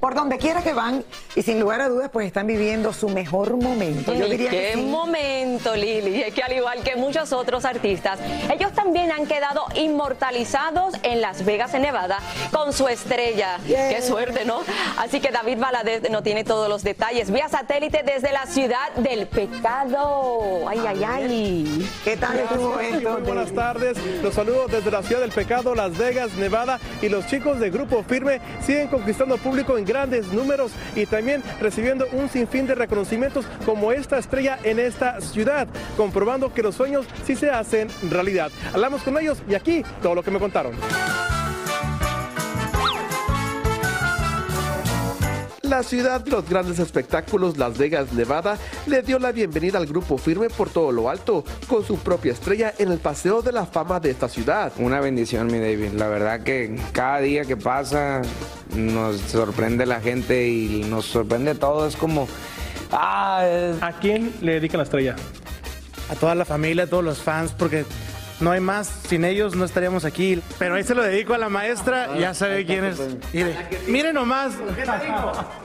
[0.00, 1.04] por donde quiera que van
[1.36, 4.14] y sin lugar a dudas pues están viviendo su mejor momento.
[4.14, 4.82] Yo diría qué que sí.
[4.82, 6.22] momento, Lili.
[6.22, 8.18] Es que al igual que muchos otros artistas,
[8.50, 12.18] ellos también han quedado inmortalizados en Las Vegas, en Nevada,
[12.50, 13.58] con su estrella.
[13.66, 13.90] Yeah.
[13.90, 14.60] Qué suerte, ¿no?
[14.96, 17.30] Así que David Valadez no tiene todos los detalles.
[17.30, 20.66] Vía satélite desde la ciudad del pecado.
[20.66, 21.90] Ay, ay, ay.
[22.04, 23.10] ¿Qué tal estuvo esto?
[23.10, 27.26] Muy buenas tardes, los saludo desde la ciudad del pecado, Las Vegas, Nevada y los
[27.26, 32.68] chicos de Grupo Firme siguen conquistando público en grandes números y también recibiendo un sinfín
[32.68, 37.88] de reconocimientos como esta estrella en esta ciudad, comprobando que los sueños sí se hacen
[38.08, 38.52] realidad.
[38.72, 40.74] Hablamos con ellos y aquí todo lo que me contaron.
[45.70, 50.18] La ciudad de los grandes espectáculos, Las Vegas, Nevada, le dio la bienvenida al grupo
[50.18, 54.00] firme por todo lo alto, con su propia estrella en el Paseo de la Fama
[54.00, 54.72] de esta ciudad.
[54.78, 55.92] Una bendición, mi David.
[55.92, 58.20] La verdad que cada día que pasa
[58.74, 61.86] nos sorprende la gente y nos sorprende todo.
[61.86, 62.26] Es como,
[62.90, 65.14] ah, es- ¿A quién le dedican la estrella?
[66.08, 67.84] a toda la familia, a todos los fans, porque
[68.40, 68.88] no hay más.
[69.08, 70.42] Sin ellos no estaríamos aquí.
[70.58, 72.98] Pero ahí se lo dedico a la maestra, ya sabe quién es.
[73.32, 73.56] Mire,
[73.86, 74.54] mire nomás,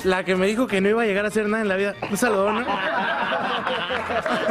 [0.04, 1.96] la que me dijo que no iba a llegar a hacer nada en la vida.
[2.10, 2.62] Un saludo, ¿no?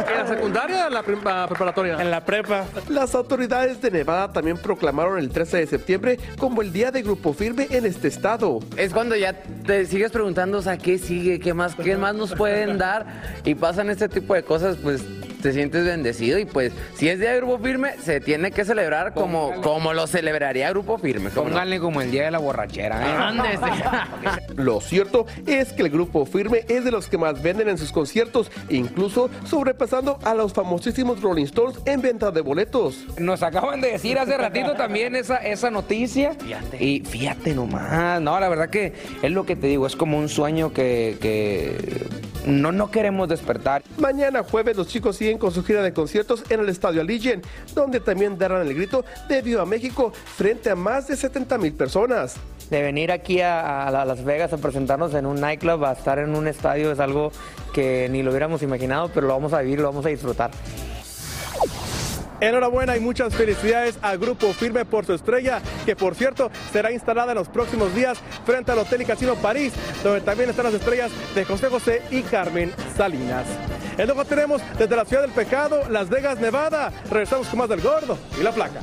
[0.09, 2.01] ¿En la secundaria o en la preparatoria?
[2.01, 2.65] En la prepa.
[2.89, 7.33] Las autoridades de Nevada también proclamaron el 13 de septiembre como el día de grupo
[7.33, 8.59] firme en este estado.
[8.77, 11.39] es cuando ya te sigues preguntando, o sea, ¿qué sigue?
[11.39, 13.05] ¿Qué más, qué más nos pueden dar?
[13.43, 15.03] Y pasan este tipo de cosas, pues
[15.45, 19.13] te sientes bendecido y pues si es día de grupo firme, se tiene que celebrar
[19.13, 21.29] como, como lo celebraría grupo firme.
[21.29, 23.35] Pónganle como el día de la borrachera.
[23.43, 23.59] ¿eh?
[24.55, 27.91] Lo cierto es que el grupo firme es de los que más venden en sus
[27.91, 33.05] conciertos, incluso sobrepasando a los famosísimos Rolling Stones en venta de boletos.
[33.19, 36.35] Nos acaban de decir hace ratito también esa, esa noticia.
[36.79, 40.27] Y fíjate nomás, no, la verdad que es lo que te digo, es como un
[40.27, 42.07] sueño que, que
[42.45, 43.83] no, no queremos despertar.
[43.97, 47.99] Mañana jueves los chicos siguen con su gira de conciertos en el Estadio Allegiant, donde
[47.99, 52.35] también darán el grito de Viva México frente a más de 70 mil personas.
[52.69, 56.35] De venir aquí a, a Las Vegas a presentarnos en un nightclub, a estar en
[56.35, 57.31] un estadio, es algo
[57.73, 60.49] que ni lo hubiéramos imaginado, pero lo vamos a vivir, lo vamos a disfrutar.
[62.39, 67.31] Enhorabuena y muchas felicidades al Grupo Firme por su estrella, que por cierto será instalada
[67.31, 69.73] en los próximos días frente al Hotel y Casino París,
[70.03, 73.45] donde también están las estrellas de José José y Carmen Salinas.
[73.97, 76.91] Y luego tenemos desde la ciudad del pecado, Las Vegas, Nevada.
[77.09, 78.81] Regresamos con más del gordo y la placa.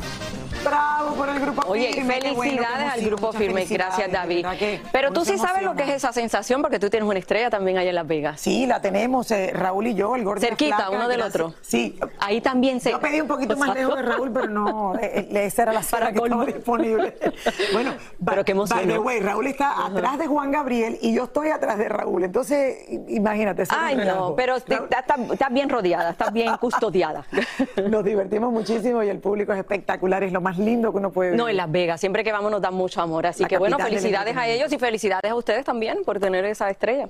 [0.65, 2.19] Bravo por el grupo Oye, firme.
[2.21, 3.65] qué bueno, felicidades al grupo firme.
[3.65, 4.47] Gracias, David.
[4.93, 7.79] Pero tú sí sabes lo que es esa sensación porque tú tienes una estrella también
[7.79, 8.41] allá en Las Vegas.
[8.41, 10.41] Sí, la tenemos, eh, Raúl y yo, el gordo.
[10.41, 11.35] Cerquita, flaca, uno del gracias.
[11.43, 11.55] otro.
[11.63, 11.99] Sí.
[12.21, 12.91] Ahí también se.
[12.91, 15.83] Yo pedí un poquito más lejos de Raúl, pero no, eh, eh, esa era la
[15.83, 17.17] sala que estaba disponible.
[17.73, 17.95] Bueno,
[18.25, 21.49] Pero qué emoción, by the way, Raúl está atrás de Juan Gabriel y yo estoy
[21.49, 22.25] atrás de Raúl.
[22.25, 22.77] Entonces,
[23.09, 23.65] imagínate.
[23.71, 27.25] Ay, no, pero estás bien rodeada, estás bien custodiada.
[27.91, 31.31] Nos divertimos muchísimo y el público es espectacular, es lo más lindo que uno puede
[31.31, 31.51] No, vivir.
[31.51, 33.27] en Las Vegas, siempre que vamos nos dan mucho amor.
[33.27, 36.71] Así La que bueno, felicidades a ellos y felicidades a ustedes también por tener esa
[36.71, 37.09] estrella.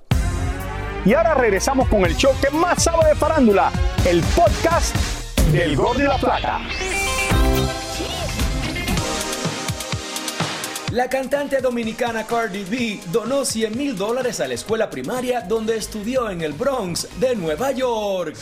[1.05, 3.73] Y ahora regresamos con el show que más sabe de farándula,
[4.07, 4.95] el podcast
[5.53, 6.61] del Gordo y la Plata.
[10.93, 16.29] La cantante dominicana Cardi B donó 100 mil dólares a la escuela primaria donde estudió
[16.29, 18.37] en el Bronx de Nueva York.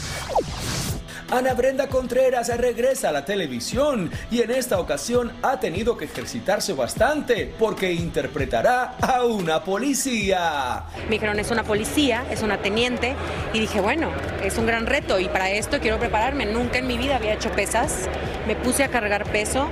[1.32, 6.72] Ana Brenda Contreras regresa a la televisión y en esta ocasión ha tenido que ejercitarse
[6.72, 10.82] bastante porque interpretará a una policía.
[11.04, 13.14] Me dijeron, es una policía, es una teniente,
[13.52, 14.10] y dije, bueno,
[14.42, 16.46] es un gran reto y para esto quiero prepararme.
[16.46, 18.08] Nunca en mi vida había hecho pesas,
[18.48, 19.68] me puse a cargar peso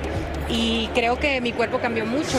[0.48, 2.38] y creo que mi cuerpo cambió mucho.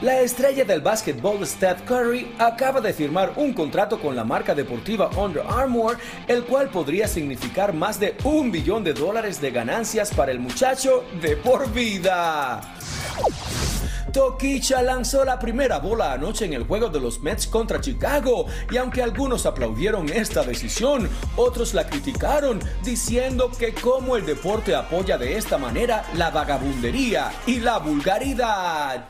[0.00, 5.10] La estrella del básquetbol Steph Curry acaba de firmar un contrato con la marca deportiva
[5.16, 5.98] Under Armour,
[6.28, 11.04] el cual podría significar más de un billón de dólares de ganancias para el muchacho
[11.20, 12.60] de por vida.
[14.12, 18.76] Toquicha lanzó la primera bola anoche en el juego de los Mets contra Chicago y
[18.76, 25.36] aunque algunos aplaudieron esta decisión, otros la criticaron diciendo que como el deporte apoya de
[25.36, 29.08] esta manera la vagabundería y la vulgaridad.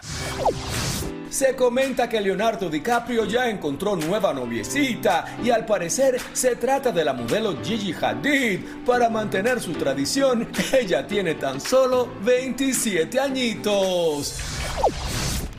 [1.31, 7.05] Se comenta que Leonardo DiCaprio ya encontró nueva noviecita y al parecer se trata de
[7.05, 8.61] la modelo Gigi Hadid.
[8.85, 14.41] Para mantener su tradición, ella tiene tan solo 27 añitos.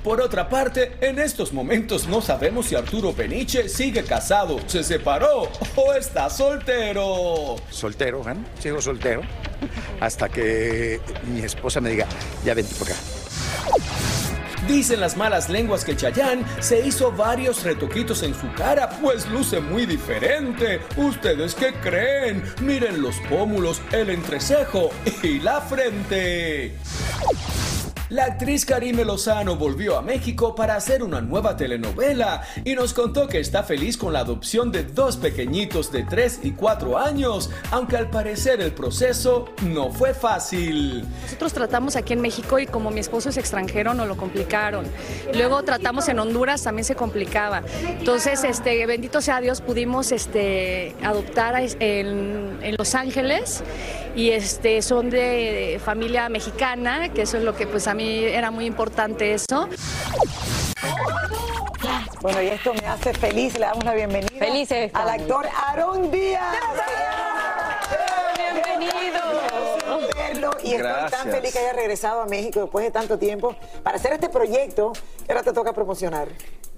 [0.03, 5.51] Por otra parte, en estos momentos no sabemos si Arturo Peniche sigue casado, se separó
[5.75, 7.57] o está soltero.
[7.69, 8.35] Soltero, ¿eh?
[8.59, 9.21] sigo soltero,
[9.99, 12.07] hasta que mi esposa me diga,
[12.43, 12.97] ya vente por acá.
[14.69, 19.59] Dicen las malas lenguas que Chayanne se hizo varios retoquitos en su cara, pues luce
[19.59, 20.79] muy diferente.
[20.95, 22.43] ¿Ustedes qué creen?
[22.61, 24.91] Miren los pómulos, el entrecejo
[25.23, 26.77] y la frente.
[28.09, 33.27] La actriz Karime Lozano volvió a México para hacer una nueva telenovela y nos contó
[33.27, 37.97] que está feliz con la adopción de dos pequeñitos de 3 y 4 años, aunque
[37.97, 41.05] al parecer el proceso no fue fácil.
[41.21, 44.87] Nosotros tratamos aquí en México y como mi esposo es extranjero nos lo complicaron.
[45.35, 47.61] Luego tratamos en Honduras, también se complicaba.
[47.85, 53.63] Entonces, este, bendito sea Dios, pudimos este, adoptar en, en Los Ángeles
[54.15, 58.51] y este, son de familia mexicana, que eso es lo que pues a mí era
[58.51, 59.69] muy importante eso.
[62.21, 63.53] Bueno, y esto me hace feliz.
[63.53, 66.57] Le damos la bienvenida Felices al actor Aarón Díaz.
[68.35, 69.19] Bienvenido.
[70.15, 71.35] Verlo, Y estoy tan Gracias.
[71.35, 74.91] feliz que haya regresado a México después de tanto tiempo para hacer este proyecto
[75.25, 76.27] que ahora te toca promocionar.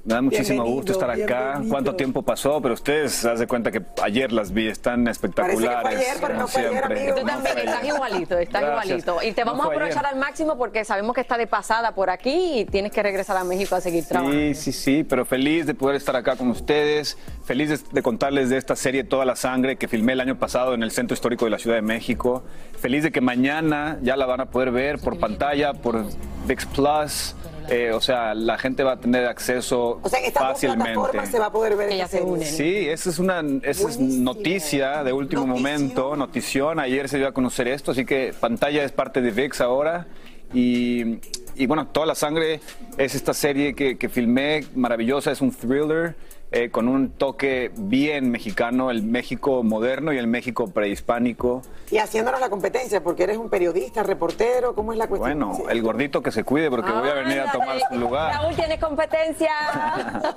[0.03, 1.41] Me da muchísimo Bienvenido, gusto estar acá.
[1.51, 1.69] bienvenido.
[1.69, 2.59] ¿Cuánto tiempo pasó?
[2.59, 5.99] Pero ustedes se de cuenta que ayer las vi, están espectaculares.
[5.99, 6.99] ayer, pero no fue ayer, siempre.
[7.01, 7.15] amigo.
[7.19, 8.85] Tú también estás igualito, estás Gracias.
[8.99, 9.17] igualito.
[9.27, 10.15] Y te No vamos a fue aprovechar ayer.
[10.15, 13.43] al máximo porque sabemos que está de pasada por aquí y tienes que regresar a
[13.43, 14.39] México a seguir trabajando.
[14.41, 17.15] Sí, sí, sí, pero feliz de poder estar acá con ustedes,
[17.45, 20.73] feliz de, de contarles de esta serie Toda la Sangre que filmé el año pasado
[20.73, 22.43] en el Centro Histórico de la Ciudad de México,
[22.79, 26.03] feliz de que mañana ya la van a poder ver por pantalla, por
[26.47, 27.35] VIX Plus,
[27.69, 30.83] eh, o sea, la gente va a tener acceso O sea, estas dos fácilmente.
[30.93, 32.45] plataformas se va a poder ver esta serie.
[32.45, 36.79] Sí, esa es una esa es noticia de último momento, notición.
[36.79, 40.07] Ayer se dio a conocer esto, así que pantalla es parte de VIX ahora.
[40.53, 41.19] Y,
[41.55, 42.59] y bueno, Toda la Sangre
[42.97, 46.15] es esta serie que, que filmé, maravillosa, es un thriller
[46.51, 51.61] eh, con un toque bien mexicano, el México moderno y el México prehispánico.
[51.89, 55.39] Y haciéndonos la competencia, porque eres un periodista, reportero, ¿cómo es la cuestión?
[55.39, 58.33] Bueno, el gordito que se cuide porque voy a venir a tomar su lugar.
[58.35, 59.49] Raúl, ¿tienes competencia?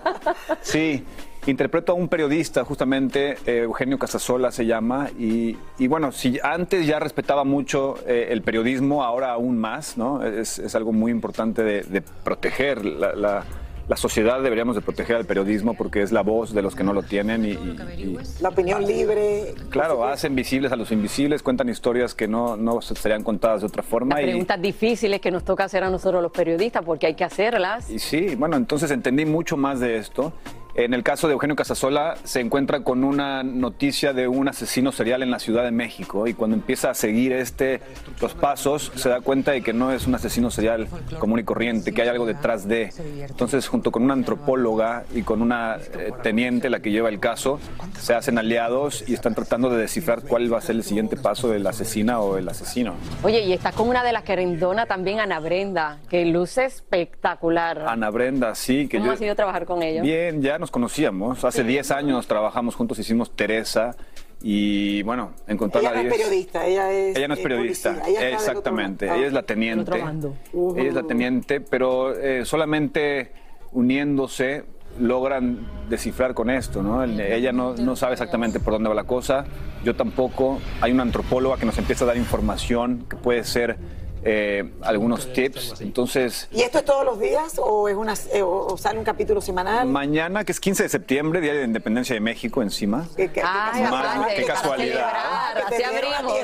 [0.62, 1.04] Sí,
[1.46, 6.86] interpreto a un periodista, justamente, eh, Eugenio Casasola se llama, y, y bueno, si antes
[6.86, 10.24] ya respetaba mucho eh, el periodismo, ahora aún más, ¿no?
[10.24, 13.44] Es, es algo muy importante de, de proteger la, la-
[13.88, 16.92] la sociedad, deberíamos de proteger al periodismo porque es la voz de los que no
[16.94, 19.54] lo tienen y, y- y, La opinión libre.
[19.70, 23.82] claro, hacen visibles a los invisibles, cuentan historias que no, no serían contadas de otra
[23.82, 24.14] forma.
[24.14, 27.24] Las y- preguntas difíciles que nos toca hacer a nosotros los periodistas porque hay que
[27.24, 27.90] hacerlas.
[27.90, 30.32] Y sí, bueno, entonces entendí mucho más de esto
[30.76, 35.22] En el caso de Eugenio Casasola se encuentra con una noticia de un asesino serial
[35.22, 37.80] en la Ciudad de México y cuando empieza a seguir este
[38.20, 40.88] los pasos se da cuenta de que no es un asesino serial
[41.20, 42.90] común y corriente, que hay algo detrás de.
[43.20, 47.60] Entonces, junto con una antropóloga y con una eh, teniente, la que lleva el caso,
[48.00, 51.48] se hacen aliados y están tratando de descifrar cuál va a ser el siguiente paso
[51.48, 52.94] del asesina o el asesino.
[53.22, 57.84] Oye, y está con una de las querendona también, Ana Brenda, que luce espectacular.
[57.86, 60.02] Ana Brenda, sí, que ¿Cómo yo ha sido trabajar con ella?
[60.02, 61.44] Bien, ya nos conocíamos.
[61.44, 63.94] Hace 10 años trabajamos juntos, hicimos Teresa.
[64.42, 67.16] Y bueno, encontrar Ella la no es periodista, ella es.
[67.16, 69.04] Ella no es eh, periodista, ella otro exactamente.
[69.06, 69.92] Ella es la Del teniente.
[69.98, 73.30] Ella es la teniente, pero eh, solamente
[73.72, 74.64] uniéndose
[74.98, 77.02] logran descifrar con esto, ¿no?
[77.02, 79.44] El- Ella no, no sabe exactamente por dónde va la cosa,
[79.84, 80.60] yo tampoco.
[80.80, 83.76] Hay una antropóloga que nos empieza a dar información que puede ser
[84.24, 85.80] eh, algunos tips.
[85.80, 89.40] Entonces, ¿Y esto es todos los días o es una eh, o sale un capítulo
[89.40, 89.86] semanal?
[89.88, 93.06] mañana, que es 15 de septiembre, Día de la Independencia de México, encima.
[93.16, 95.10] ¿Qué, qué- Ay, qué aparte, qué casualidad.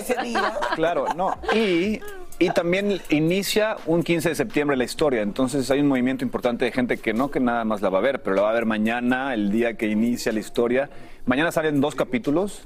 [0.04, 0.60] celebrar.
[0.74, 1.36] Claro, no.
[1.54, 2.00] Y,
[2.38, 5.22] y también inicia un 15 de septiembre la historia.
[5.22, 8.02] Entonces hay un movimiento importante de gente que no que nada más la va a
[8.02, 10.90] ver, pero la va a ver mañana, el día que inicia la historia.
[11.26, 12.62] Mañana salen dos capítulos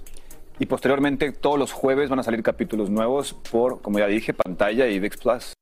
[0.59, 4.87] y posteriormente todos los jueves van a salir capítulos nuevos por, como ya dije, pantalla
[4.87, 5.55] y VIX Plus.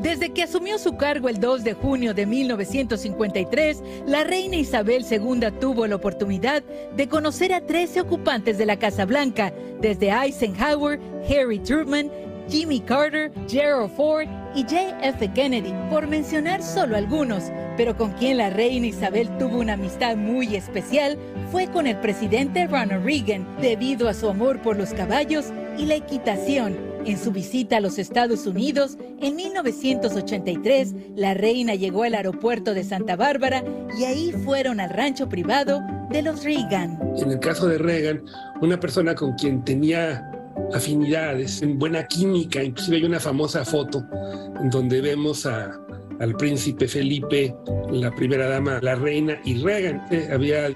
[0.00, 5.52] Desde que asumió su cargo el 2 de junio de 1953, la reina Isabel II
[5.60, 6.64] tuvo la oportunidad
[6.96, 12.10] de conocer a 13 ocupantes de la Casa Blanca, desde Eisenhower, Harry Truman,
[12.48, 17.44] Jimmy Carter, Gerald Ford y JF Kennedy, por mencionar solo algunos.
[17.76, 21.18] Pero con quien la reina Isabel tuvo una amistad muy especial
[21.50, 25.46] fue con el presidente Ronald Reagan, debido a su amor por los caballos
[25.78, 26.92] y la equitación.
[27.04, 32.84] En su visita a los Estados Unidos, en 1983, la reina llegó al aeropuerto de
[32.84, 33.64] Santa Bárbara
[33.98, 35.80] y ahí fueron al rancho privado
[36.10, 37.00] de los Reagan.
[37.16, 38.22] En el caso de Reagan,
[38.60, 40.30] una persona con quien tenía
[40.74, 44.04] afinidades, en buena química, inclusive hay una famosa foto
[44.70, 45.78] donde vemos a-
[46.20, 47.54] al príncipe Felipe,
[47.90, 50.06] la primera dama, la reina y Reagan.
[50.32, 50.74] Había eh,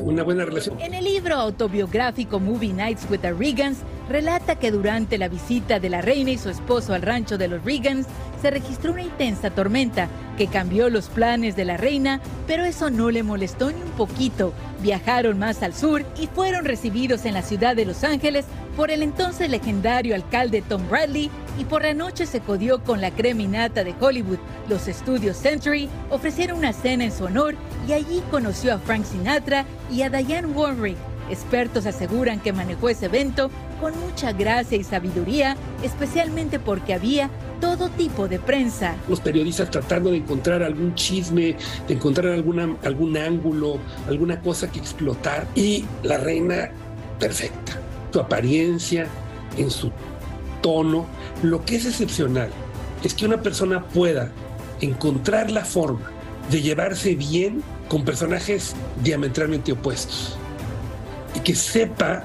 [0.00, 0.80] una buena relación.
[0.80, 5.88] En el libro autobiográfico Movie Nights with the Reagans, relata que durante la visita de
[5.88, 8.06] la reina y su esposo al rancho de los Reagans,
[8.42, 13.10] se registró una intensa tormenta que cambió los planes de la reina, pero eso no
[13.10, 14.52] le molestó ni un poquito.
[14.82, 18.46] Viajaron más al sur y fueron recibidos en la ciudad de Los Ángeles
[18.78, 23.10] por el entonces legendario alcalde Tom Bradley y por la noche se codió con la
[23.10, 24.38] creminata de Hollywood.
[24.68, 27.56] Los estudios Century ofrecieron una cena en su honor
[27.88, 30.96] y allí conoció a Frank Sinatra y a Diane Warwick.
[31.28, 37.30] Expertos aseguran que manejó ese evento con mucha gracia y sabiduría, especialmente porque había
[37.60, 38.94] todo tipo de prensa.
[39.08, 41.56] Los periodistas tratando de encontrar algún chisme,
[41.88, 45.48] de encontrar algún ángulo, alguna cosa que explotar.
[45.56, 46.70] Y la reina,
[47.18, 47.87] perfecta.
[48.12, 49.06] Su apariencia,
[49.56, 49.90] en su
[50.62, 51.06] tono.
[51.42, 52.50] Lo que es excepcional
[53.02, 54.30] es que una persona pueda
[54.80, 56.10] encontrar la forma
[56.50, 60.36] de llevarse bien con personajes diametralmente opuestos.
[61.34, 62.22] Y que sepa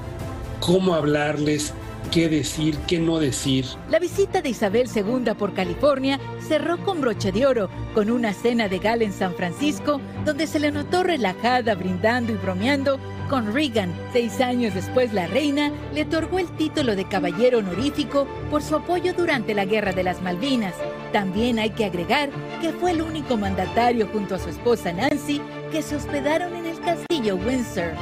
[0.60, 1.74] cómo hablarles,
[2.10, 3.66] qué decir, qué no decir.
[3.90, 8.68] La visita de Isabel II por California cerró con broche de oro, con una cena
[8.68, 13.92] de gala en San Francisco, donde se le notó relajada, brindando y bromeando con Reagan.
[14.12, 19.12] Seis años después, la reina le otorgó el título de caballero honorífico por su apoyo
[19.14, 20.74] durante la Guerra de las Malvinas.
[21.12, 25.40] También hay que agregar que fue el único mandatario junto a su esposa Nancy
[25.70, 27.92] que se hospedaron en el castillo Windsor.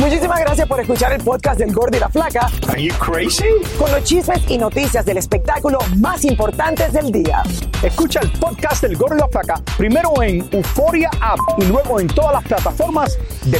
[0.00, 2.50] Muchísimas gracias por escuchar el podcast del Gordo y la Flaca.
[2.70, 3.44] Are you crazy?
[3.78, 7.42] Con los chismes y noticias del espectáculo más importantes del día.
[7.82, 12.06] Escucha el podcast del Gordo y la Flaca primero en Euforia App y luego en
[12.06, 13.59] todas las plataformas de